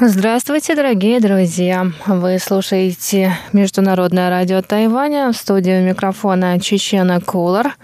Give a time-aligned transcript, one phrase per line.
[0.00, 1.90] Здравствуйте, дорогие друзья!
[2.06, 7.74] Вы слушаете Международное радио Тайваня в студии микрофона Чечена Кулар.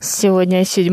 [0.00, 0.92] Сегодня 7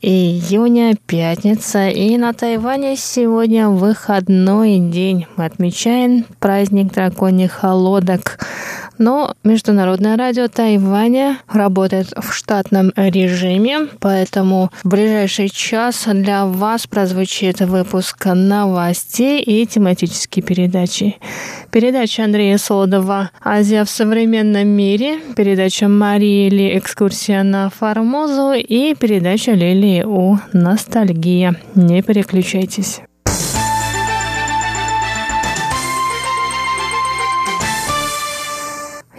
[0.00, 5.26] июня, пятница, и на Тайване сегодня выходной день.
[5.34, 8.38] Мы отмечаем праздник драконьих лодок.
[9.02, 17.58] Но Международное радио Тайваня работает в штатном режиме, поэтому в ближайший час для вас прозвучит
[17.62, 21.16] выпуск новостей и тематические передачи.
[21.72, 29.50] Передача Андрея Солодова «Азия в современном мире», передача Марии Ли «Экскурсия на Формозу» и передача
[29.50, 31.56] Лилии У «Ностальгия».
[31.74, 33.00] Не переключайтесь.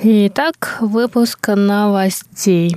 [0.06, 2.76] Итак, выпуск новостей.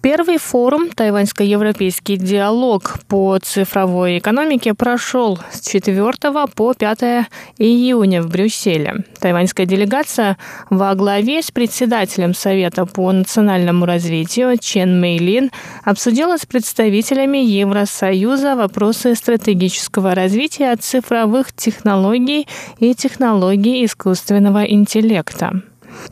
[0.00, 6.12] Первый форум «Тайваньско-европейский диалог» по цифровой экономике прошел с 4
[6.54, 9.04] по 5 июня в Брюсселе.
[9.20, 10.38] Тайваньская делегация
[10.70, 15.50] во главе с председателем Совета по национальному развитию Чен Мэйлин
[15.84, 25.60] обсудила с представителями Евросоюза вопросы стратегического развития цифровых технологий и технологий искусственного интеллекта.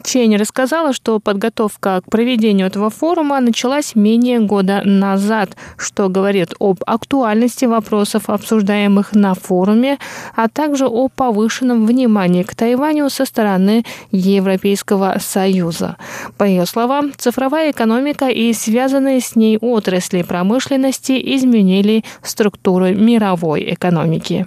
[0.05, 6.83] Чень рассказала, что подготовка к проведению этого форума началась менее года назад, что говорит об
[6.87, 9.99] актуальности вопросов, обсуждаемых на форуме,
[10.37, 15.97] а также о повышенном внимании к Тайваню со стороны Европейского Союза.
[16.37, 24.47] По ее словам, цифровая экономика и связанные с ней отрасли промышленности изменили структуру мировой экономики.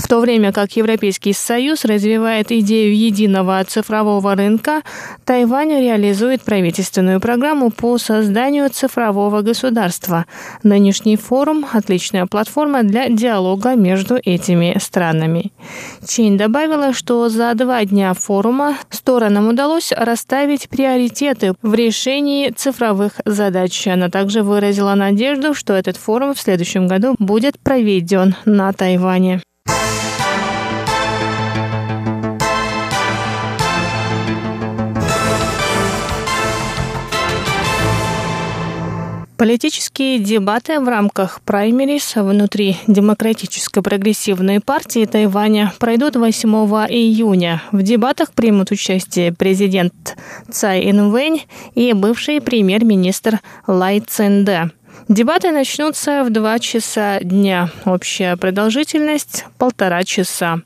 [0.00, 4.80] В то время как Европейский Союз развивает идею единого цифрового рынка,
[5.26, 10.24] Тайвань реализует правительственную программу по созданию цифрового государства.
[10.62, 15.52] Нынешний форум– отличная платформа для диалога между этими странами.
[16.08, 23.86] Чинь добавила, что за два дня форума сторонам удалось расставить приоритеты в решении цифровых задач.
[23.86, 29.42] Она также выразила надежду, что этот форум в следующем году будет проведен на Тайване.
[39.40, 46.46] Политические дебаты в рамках праймерис внутри Демократической прогрессивной партии Тайваня пройдут 8
[46.90, 47.62] июня.
[47.72, 50.18] В дебатах примут участие президент
[50.50, 54.72] Цай Инвэнь и бывший премьер-министр Лай Цэнде.
[55.10, 57.70] Дебаты начнутся в 2 часа дня.
[57.84, 60.60] Общая продолжительность– полтора часа.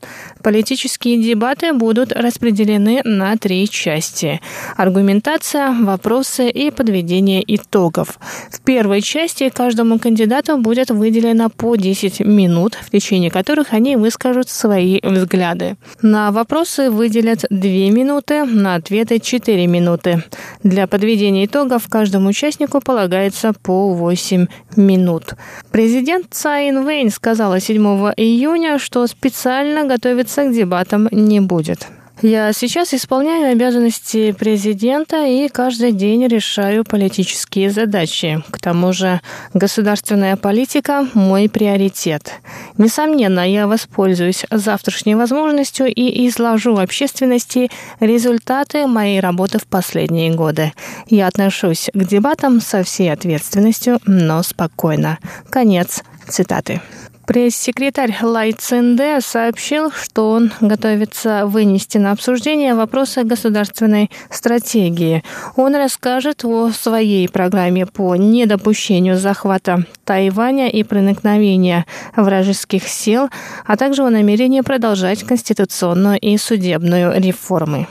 [0.45, 4.39] Политические дебаты будут распределены на три части.
[4.77, 8.19] Аргументация, вопросы и подведение итогов.
[8.51, 14.47] В первой части каждому кандидату будет выделено по 10 минут, в течение которых они выскажут
[14.47, 15.77] свои взгляды.
[16.03, 20.23] На вопросы выделят 2 минуты, на ответы 4 минуты.
[20.61, 24.45] Для подведения итогов каждому участнику полагается по 8
[24.75, 25.33] минут.
[25.71, 27.83] Президент Цайн Вейн сказала 7
[28.15, 31.87] июня, что специально готовится к дебатам не будет.
[32.21, 38.41] Я сейчас исполняю обязанности президента и каждый день решаю политические задачи.
[38.49, 39.19] К тому же
[39.53, 42.31] государственная политика– мой приоритет.
[42.77, 47.69] Несомненно, я воспользуюсь завтрашней возможностью и изложу общественности
[47.99, 50.71] результаты моей работы в последние годы.
[51.09, 55.19] Я отношусь к дебатам со всей ответственностью, но спокойно.
[55.49, 56.81] Конец цитаты.
[57.27, 65.23] Пресс-секретарь Лай Цинде сообщил, что он готовится вынести на обсуждение вопросы государственной стратегии.
[65.55, 71.85] Он расскажет о своей программе по недопущению захвата Тайваня и проникновения
[72.15, 73.29] вражеских сил,
[73.65, 77.87] а также о намерении продолжать конституционную и судебную реформы.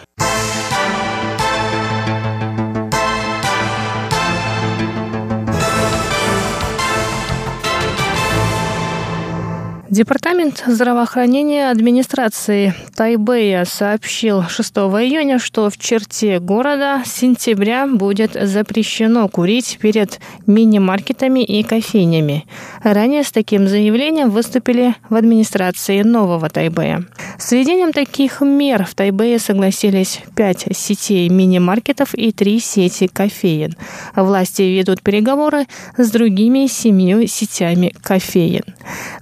[9.95, 19.29] Департамент здравоохранения администрации Тайбэя сообщил 6 июня, что в черте города с сентября будет запрещено
[19.29, 20.19] курить перед
[20.49, 22.45] мини-маркетами и кофейнями.
[22.83, 27.05] Ранее с таким заявлением выступили в администрации нового Тайбэя.
[27.39, 33.77] С введением таких мер в Тайбэе согласились пять сетей мини-маркетов и три сети кофеин.
[34.17, 35.67] Власти ведут переговоры
[35.97, 38.65] с другими семью сетями кофеин.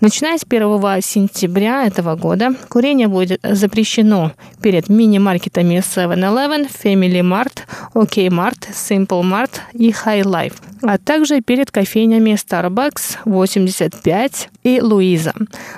[0.00, 7.62] Начиная с 1 1 сентября этого года курение будет запрещено перед мини-маркетами 7-Eleven, Family Mart,
[7.94, 15.32] OK Mart, Simple Mart и High Life, а также перед кофейнями Starbucks, 85 и Луиза.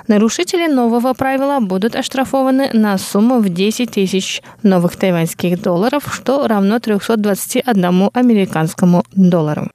[0.07, 6.79] Нарушители нового правила будут оштрафованы на сумму в 10 тысяч новых тайваньских долларов, что равно
[6.79, 9.69] 321 американскому доллару.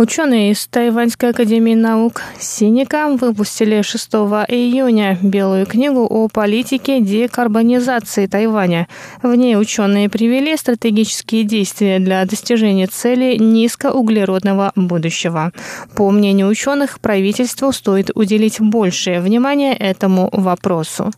[0.00, 4.10] Ученые из Тайваньской академии наук Синика выпустили 6
[4.48, 8.88] июня белую книгу о политике декарбонизации Тайваня.
[9.22, 15.52] В ней ученые привели стратегические действия для достижения цели низкоуглеродного будущего.
[15.94, 21.10] По мнению ученых, правительству стоит уделить большее внимание этому вопросу.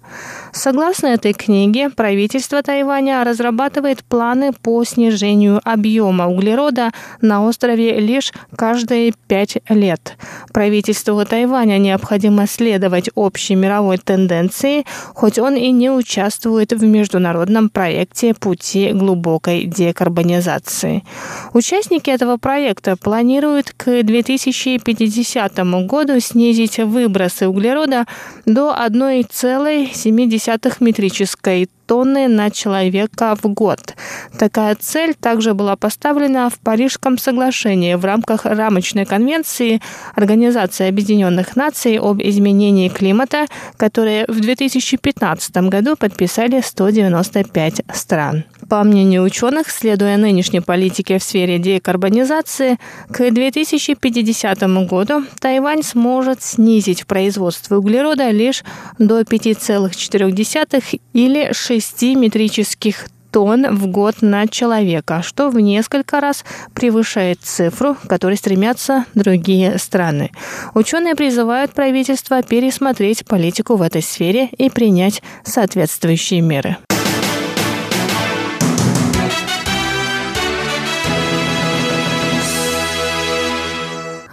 [0.50, 6.90] Согласно этой книге, правительство Тайваня разрабатывает планы по снижению объема углерода
[7.20, 8.32] на острове лишь
[8.72, 10.16] каждые пять лет.
[10.54, 18.32] Правительству Тайваня необходимо следовать общей мировой тенденции, хоть он и не участвует в международном проекте
[18.32, 21.04] пути глубокой декарбонизации.
[21.52, 28.06] Участники этого проекта планируют к 2050 году снизить выбросы углерода
[28.46, 33.94] до 1,7 метрической тонны на человека в год.
[34.39, 39.83] Такая цель также была поставлена в Парижском соглашении в рамках рамочной конвенции
[40.15, 43.44] Организации Объединенных Наций об изменении климата,
[43.77, 48.44] которые в 2015 году подписали 195 стран.
[48.71, 52.79] По мнению ученых, следуя нынешней политике в сфере декарбонизации,
[53.11, 54.59] к 2050
[54.89, 58.65] году Тайвань сможет снизить производство углерода лишь
[58.99, 61.81] до 5,4 или 6
[62.14, 66.44] метрических тонн в год на человека, что в несколько раз
[66.75, 70.31] превышает цифру, к которой стремятся другие страны.
[70.75, 76.76] Ученые призывают правительство пересмотреть политику в этой сфере и принять соответствующие меры.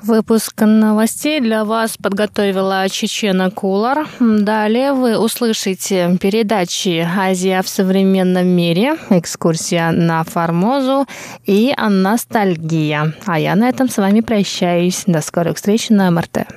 [0.09, 4.07] Выпуск новостей для вас подготовила Чечена Кулар.
[4.19, 11.05] Далее вы услышите передачи «Азия в современном мире», экскурсия на Формозу
[11.45, 13.13] и «Ностальгия».
[13.27, 15.03] А я на этом с вами прощаюсь.
[15.05, 16.47] До скорых встреч на МРТ.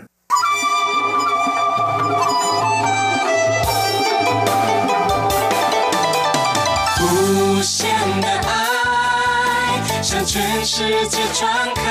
[10.32, 11.82] 全世界传开，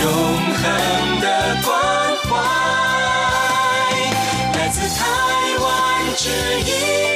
[0.00, 1.76] 永恒的关
[2.22, 2.32] 怀，
[4.58, 5.04] 来自台
[5.60, 5.66] 湾
[6.16, 6.30] 之
[6.60, 7.13] 音。